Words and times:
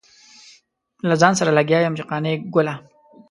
له 1.09 1.15
ځان 1.21 1.33
سره 1.39 1.51
لګيا 1.57 1.79
يم 1.81 1.93
چې 1.97 2.03
قانع 2.09 2.33
ګله. 2.53 2.75